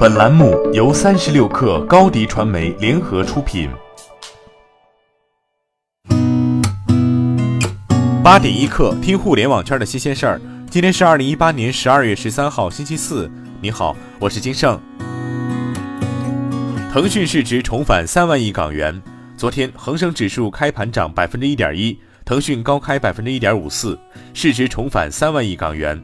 [0.00, 3.68] 本栏目由三十六氪高低传媒联合出品。
[8.24, 10.40] 八点一刻，听互联网圈的新鲜事儿。
[10.70, 13.30] 今天是二零一八年十二月十三号，星期四。
[13.60, 14.80] 你好，我是金盛。
[16.90, 19.02] 腾讯市值重返三万亿港元。
[19.36, 23.98] 昨天，恒生指数开盘涨百分之一点一，腾讯高开百分之一点五四，
[24.32, 26.02] 市值重返三万亿港元。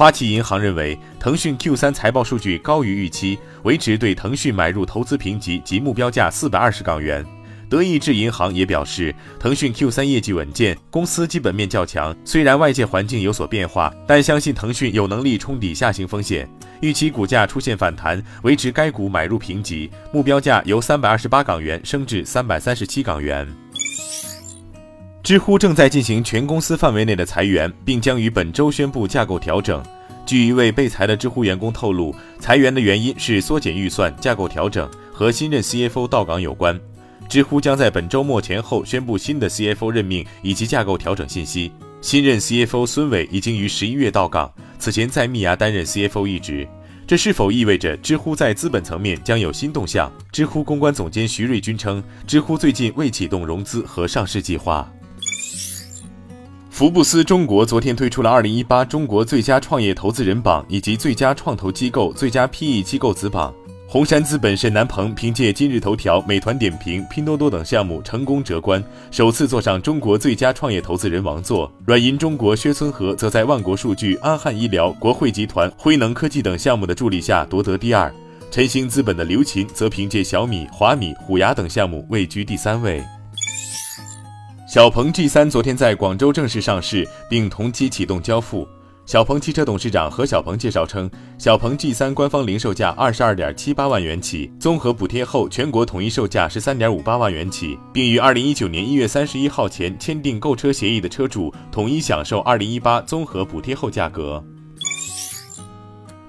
[0.00, 7.22] 花旗银行认为，腾讯 Q 三财报数据高于预期，维持对腾讯买入投资评级及目标价四百二十港元。
[7.68, 12.16] 德意志银行也表示，腾讯 Q 三业绩稳健，公司基本面较强。
[12.24, 16.48] 虽然外界环境有所变化，但相信腾讯有能力冲抵下行风险，
[16.80, 23.46] 预期股价出现反弹，维持该股买入评级，目标价由三百二十八港元升至三百三十七港元。
[25.30, 29.80] 知乎正在进行全公司范围内的裁员，并将于本周宣布架构调整。
[30.26, 36.76] 据一位被裁的知乎员工透露，裁员的原因是缩减预算、架构调整和新任 CFO 到岗有关。
[37.28, 41.70] 知乎将在本周末前后宣布新的 CFO 任命以及架构调整信息。
[42.00, 46.66] 新任 CFO 孙伟已经于十一月到岗，此前在蜜芽担任 CFO 一职。
[47.06, 50.10] 这是否意味着知乎在资本层面将有新动向？
[50.32, 54.92] 知乎公关总监徐瑞军称，知乎最近未启动融资和上市计划。
[56.80, 63.52] 福布斯中国昨天推出了二零一八中国最佳创业投资人榜以及最佳创投机构、最佳 PE 机构子榜。
[63.86, 71.70] 红杉资本沈南鹏凭借今日头条、美团点评、拼多多等项目成功折关，首次坐上中国最佳创业投资人王座。
[71.84, 78.10] 软银中国薛村和则在万国数据、安汉医疗、国汇集团、辉能科技等项目的助力下夺得第二。
[78.50, 83.04] 晨星资本的刘琴则凭借小米、华米、虎牙等项目位居第三位。
[84.72, 88.68] 小鹏 G 三昨天在广州正式上市，并同期启动交付。
[89.04, 104.40] 小鹏汽车董事长何小鹏介绍称，小鹏 G 三官方零售价二十二点七八万元起，综合补贴后全国统一售价十三点五八万元起，并于二零一九年一月三十一号前签订购车协议的车主统一享受二零一八综合补贴后价格。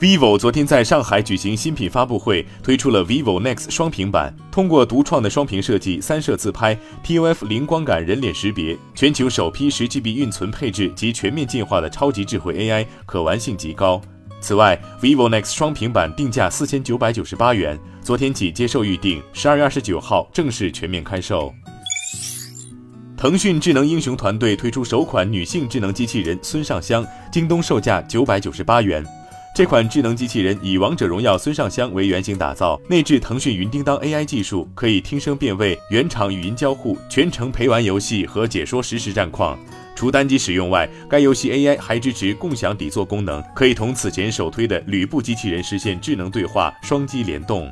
[0.00, 4.34] Vivo 昨天在上海举行新品发布会，推出了 vivo Nex 双屏版。
[4.50, 6.74] 通过独创的双屏设计、三摄自拍、
[7.04, 14.00] TOF 零光感人脸识别、全球首批十 GB 运存配置及全面进化的超级智慧 AI，可玩性极高。
[14.40, 21.52] 此外，vivo Nex 双屏版定价四千九百九十八元，昨天起接受预定，十二月二十九号正式全面开售。
[23.18, 29.04] 腾讯智能英雄团队推出首款女性智能机器人孙尚香，京东售价九百九十八元。
[29.60, 39.58] 这款智能机器人以《王者荣耀》孙尚香为原型打造，内置腾讯云叮当 AI 技术，可以听声辨位、原厂语音交互、全程陪玩游戏和解说实时战况。
[39.94, 47.70] 除单机使用外，该游戏 AI 还支持共享底座功能，可以同此前首推的吕布机器人实现智能对话、双击联动。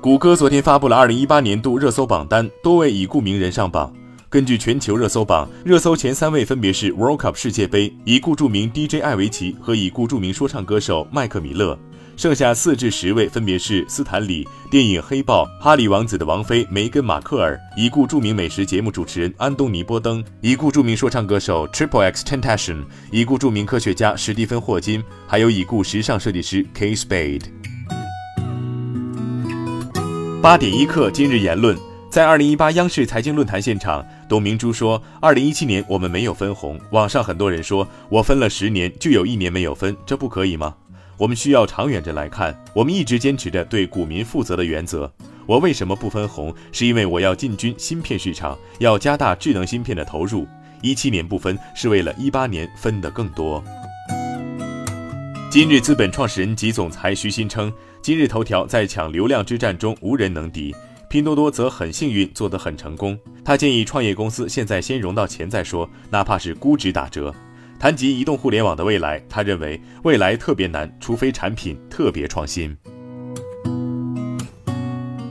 [0.00, 3.92] 谷歌昨天发布了2018年度热搜榜单，多位已故名人上榜。
[4.28, 11.78] 根据全球热搜榜，热搜前三位分别是 World Cup 世界杯已故著名 DJ 艾维奇和已故著名说唱歌手麦克米勒，
[12.16, 27.44] 剩下四至十位分别是斯坦李、电影《黑豹》、哈里王子的王妃梅根·马克尔、已故著名美食节目主持人安东尼·波登、已故著名说唱歌手 Triple X Tentacion、已故著名科学家史蒂芬·霍金，还有已故时尚设计师 K Spade。
[30.42, 31.76] 八点一刻，今日言论。
[32.10, 36.80] 在二零一八央视财经论坛现场，董明珠说：“二零一七年我们没有分红。
[36.92, 40.74] 网上很多人说我分了十年，就有一年没有分，这不可以吗？
[41.18, 42.58] 我们需要长远着来看。
[42.74, 45.12] 我们一直坚持着对股民负责的原则。
[45.46, 46.54] 我为什么不分红？
[46.72, 50.46] 是因为我要进军芯片市场，要加大智能芯片的投入。
[50.80, 53.62] 一七年不分，是为了一八年分得更多。”
[55.50, 60.74] 今日资本创始人及总裁徐新称：“今日头条在抢流量之战中无人能敌。”
[61.08, 63.18] 拼多多则很幸运，做得很成功。
[63.44, 67.34] 他建议创业公司现在先融到钱再说，哪怕是估值打折。
[67.78, 72.76] 谈及移动互联网的未来，他认为未来特别难，除非产品特别创新。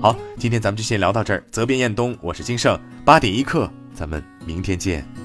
[0.00, 1.42] 好，今天咱们就先聊到这儿。
[1.50, 5.23] 责编：彦东，我是金盛，八点一刻，咱们明天见。